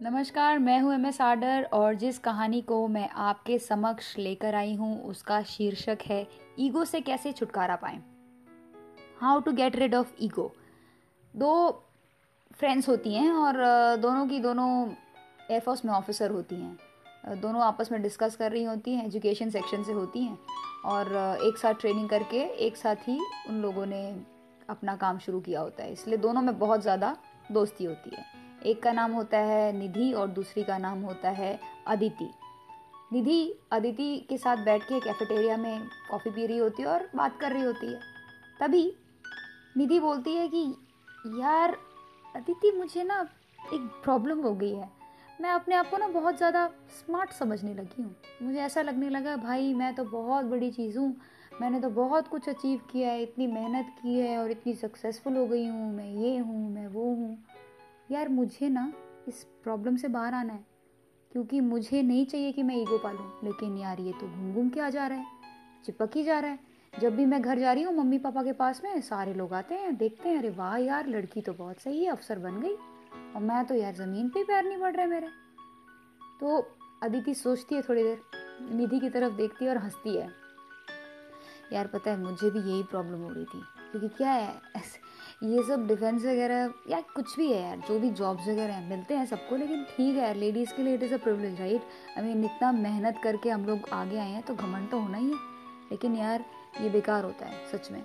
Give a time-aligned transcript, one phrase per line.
[0.00, 4.74] नमस्कार, मैं हूँ एम एस आडर और जिस कहानी को मैं आपके समक्ष लेकर आई
[4.74, 6.26] हूँ, उसका शीर्षक है,
[6.58, 8.02] ईगो से कैसे छुटकारा पाएँ?
[9.20, 10.50] How to get rid of ego
[11.34, 11.70] दो
[12.58, 13.56] फ्रेंड्स होती हैं और
[13.96, 14.68] दोनों की दोनों
[15.50, 19.82] एयरफोर्स में ऑफिसर होती हैं। दोनों आपस में डिस्कस कर रही होती हैं एजुकेशन सेक्शन
[19.82, 20.38] से होती हैं
[20.86, 24.08] और एक साथ ट्रेनिंग करके एक साथ ही उन लोगों ने
[24.70, 27.16] अपना काम शुरू किया होता है। इसलिए दोनों में बहुत ज़्यादा
[27.52, 31.60] दोस्ती होती है। एक का नाम होता है निधि और दूसरी का नाम होता है
[31.86, 32.30] अदिति।
[33.12, 37.38] निधि अदिति के साथ बैठ के कैफेटेरिया में कॉफ़ी पी रही होती है और बात
[37.40, 38.00] कर रही होती है।
[38.60, 38.92] तभी
[39.76, 40.74] निधि बोलती है कि,
[41.40, 41.76] यार,
[42.36, 43.20] अदिति, मुझे ना
[43.74, 44.90] एक प्रॉब्लम हो गई है।
[45.40, 49.36] मैं अपने आप को ना बहुत ज़्यादा स्मार्ट समझने लगी हूँ। मुझे ऐसा लगने लगा,
[49.36, 51.16] भाई, मैं तो बहुत बड़ी चीज़ हूँ।
[51.60, 55.46] मैंने तो बहुत कुछ अचीव किया है, इतनी मेहनत की है और इतनी सक्सेसफुल हो
[55.46, 57.38] गई हूँ। मैं ये हूँ, मैं वो हूँ।
[58.08, 58.92] यार मुझे ना
[59.28, 60.64] इस प्रॉब्लम से बाहर आना है,
[61.32, 64.80] क्योंकि मुझे नहीं चाहिए कि मैं ईगो पालूँ। लेकिन यार ये तो घूम घूम के
[64.80, 65.26] आ जा रहा है,
[65.84, 68.52] चिपक ही जा रहा है। जब भी मैं घर जा रही हूँ, मम्मी पापा के
[68.52, 72.04] पास में सारे लोग आते हैं, देखते हैं, अरे वाह यार, लड़की तो बहुत सही
[72.04, 72.74] है, अफसर बन गई।
[73.34, 75.28] और मैं तो यार ज़मीन पे पैर नहीं बढ़ रहे मेरे।
[76.40, 76.58] तो
[77.02, 78.20] अदिति सोचती है थोड़ी देर,
[78.72, 80.28] निधि की तरफ़ देखती है और हंसती है।
[81.72, 85.00] यार पता है, मुझे भी यही प्रॉब्लम हो रही थी, क्योंकि क्या है, ऐसे
[85.42, 89.14] ये सब डिफेंस वगैरह या कुछ भी है यार जो भी जॉब्स वगैरह हैं मिलते
[89.14, 91.82] हैं सबको लेकिन ठीक है लेडीज़ के लिए it is a privilege right
[92.18, 95.26] I mean इतना मेहनत करके हम लोग आगे आए हैं तो घमंड तो होना ही
[95.26, 95.36] है।
[95.90, 96.44] लेकिन यार
[96.80, 98.02] ये बेकार होता है सच में।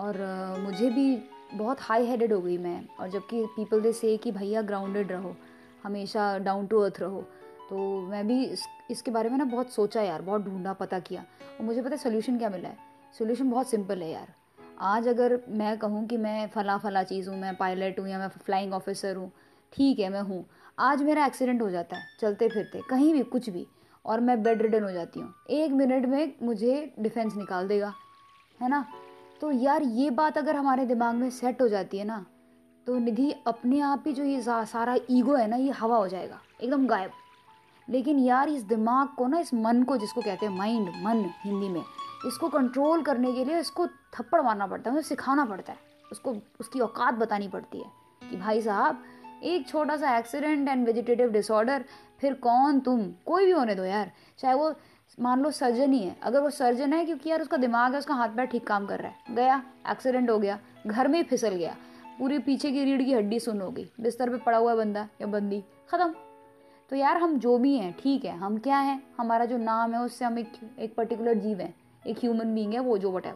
[0.00, 1.16] और uh, मुझे भी
[1.54, 5.36] बहुत हाई हेडेड हो गई मैं और जबकि पीपल दे से कि भैया ग्राउंडेड रहो
[5.84, 7.20] हमेशा डाउन टू अर्थ रहो।
[7.70, 11.22] तो मैं भी इस, इसके बारे में ना बहुत सोचा यार बहुत ढूंढा पता किया।
[11.60, 12.76] और मुझे पता है सोल्यूशन क्या मिला है?
[13.18, 14.34] सोल्यूशन बहुत सिंपल है यार।
[14.82, 18.28] आज अगर मैं कहूँ कि मैं फ़ला फ़ला चीज़ हूँ, मैं पायलट हूँ या मैं
[18.28, 19.30] फ्लाइंग ऑफिसर हूँ,
[19.72, 20.44] ठीक है, मैं हूँ।
[20.78, 23.66] आज मेरा एक्सीडेंट हो जाता है, चलते फिरते, कहीं भी, कुछ भी,
[24.04, 27.92] और मैं बेड रिडन हो जाती हूँ। एक मिनट में मुझे डिफेंस निकाल देगा,
[28.60, 28.84] है ना?
[29.40, 32.24] तो यार ये बात अगर हमारे दिमाग में सेट हो जाती है ना
[32.86, 36.40] तो निधि अपने आप ही जो ये सारा ईगो है ना, ये हवा हो जाएगा,
[36.62, 37.10] एकदम गायब।
[37.88, 41.68] लेकिन यार इस दिमाग को ना, इस मन को जिसको कहते हैं माइंड मन, हिंदी
[41.68, 41.82] में
[42.26, 45.78] इसको कंट्रोल करने के लिए इसको थप्पड़ मारना पड़ता है, उसे सिखाना पड़ता है।
[46.12, 47.90] उसको, उसकी औकात बतानी पड़ती है
[48.30, 49.02] कि भाई साहब,
[49.42, 51.84] एक छोटा सा एक्सीडेंट एंड वेजिटेटिव डिसऑर्डर
[52.20, 53.12] फिर कौन तुम?
[53.26, 54.74] कोई भी होने दो यार। चाहे वो,
[55.20, 58.14] मान लो सर्जन ही है। अगर वो सर्जन है, क्योंकि यार उसका दिमाग है, उसका
[58.14, 61.50] हाथ पैर ठीक काम कर रहा है। गया एक्सीडेंट हो गया, घर में ही फिसल
[61.50, 61.76] गया।
[62.18, 65.26] पूरी पीछे की रीढ़ की हड्डी सुन हो गई। बिस्तर पे पड़ा हुआ बंदा या
[65.26, 66.14] बंदी। ख़त्म।
[66.90, 69.02] तो यार हम जो भी हैं, ठीक है, हम क्या हैं?
[69.18, 72.78] हमारा जो नाम है, उससे हम एक एक पर्टिकुलर जीव हैं। एक ह्यूमन बींग है,
[72.78, 73.32] वो जो वट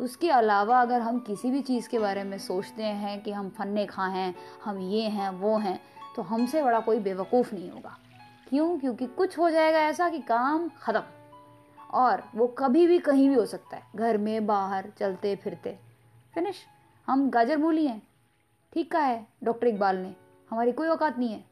[0.00, 3.86] उसके अलावा अगर हम किसी भी चीज़ के बारे में सोचते हैं कि हम फन्ने
[3.86, 5.80] खां हैं, हम ये हैं, वो हैं
[6.16, 7.98] तो हमसे बड़ा कोई बेवकूफ़ नहीं होगा।
[8.48, 8.78] क्यों?
[8.78, 11.02] क्योंकि कुछ हो जाएगा ऐसा कि काम ख़त्म।
[11.90, 15.78] और वो कभी भी कहीं भी हो सकता है, घर में, बाहर, चलते, फिरते।
[16.34, 16.56] फिनिश
[17.06, 18.02] हम गाजर मूली हैं।
[18.72, 20.14] ठीक कहा है डॉक्टर इकबाल ने।
[20.50, 21.44] हमारी कोई औकात नहीं है।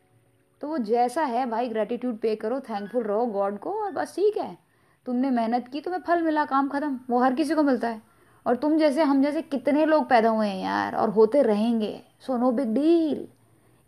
[0.60, 4.36] तो वो जैसा है, भाई ग्रेटिट्यूड पे करो थैंकफुल रहो गॉड को और बस ठीक
[4.36, 4.65] है।
[5.06, 8.02] तुमने मेहनत की, तुम्हें फल मिला, काम खत्म, वो हर किसी को मिलता है।
[8.46, 12.36] और तुम जैसे, हम जैसे कितने लोग पैदा हुए हैं यार, और होते रहेंगे। सो
[12.36, 13.26] नो बिग डील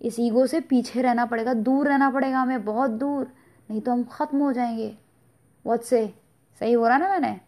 [0.01, 3.33] इस ईगो से पीछे रहना पड़ेगा, दूर रहना पड़ेगा हमें, बहुत दूर।
[3.71, 4.97] नहीं तो हम ख़त्म हो जाएँगे।
[5.65, 6.15] वॉट से
[6.61, 7.41] सही हो रहा ना मैंने?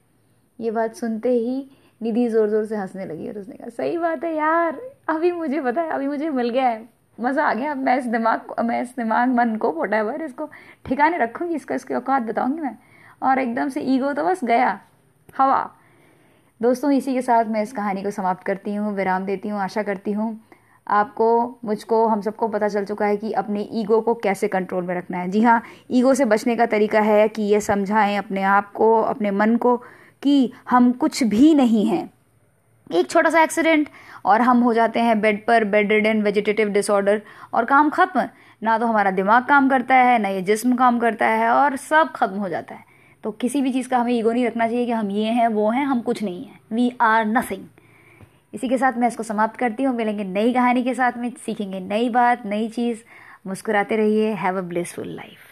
[0.58, 1.70] ये बात सुनते ही
[2.00, 5.60] निधि ज़ोर ज़ोर से हंसने लगी और उसने कहा, सही बात है यार। अभी मुझे
[5.60, 6.88] पता है, अभी मुझे मिल गया है।
[7.18, 10.48] मज़ा आ गया अब मैं इस दिमाग को, मैं इस दिमाग मन को वोट इसको
[10.84, 12.76] ठिकाने रखूँगी, इसका, इसकी औकात बताऊँगी मैं।
[13.22, 14.78] और एकदम से ईगो तो बस गया।
[15.38, 15.70] हवा।
[16.60, 19.82] दोस्तों, इसी के साथ मैं इस कहानी को समाप्त करती हूँ, विराम देती हूँ, आशा
[19.82, 20.38] करती हूँ
[20.86, 24.94] आपको, मुझको, हम सबको पता चल चुका है कि अपने ईगो को कैसे कंट्रोल में
[24.94, 28.72] रखना है। जी हाँ ईगो से बचने का तरीका है कि ये समझाएँ अपने आप
[28.72, 29.76] को, अपने मन को
[30.22, 32.10] कि हम कुछ भी नहीं हैं।
[32.90, 33.88] एक छोटा सा एक्सीडेंट
[34.24, 37.22] और हम हो जाते हैं बेड पर बेड रिडन वेजिटेटिव डिसऑर्डर
[37.54, 38.28] और काम ख़त्म।
[38.62, 42.12] ना तो हमारा दिमाग काम करता है, ना ये जिस्म काम करता है और सब
[42.12, 42.84] खत्म हो जाता है।
[43.24, 45.70] तो किसी भी चीज़ का हमें ईगो नहीं रखना चाहिए कि हम ये हैं, वो
[45.70, 47.66] हैं, हम कुछ नहीं हैं। वी आर नथिंग
[48.54, 51.80] इसी के साथ मैं इसको समाप्त करती हूँ, मिलेंगे नई कहानी के साथ में, सीखेंगे
[51.80, 53.02] नई बात, नई चीज़।
[53.46, 55.49] मुस्कुराते रहिए हैव अ ब्लिसफुल लाइफ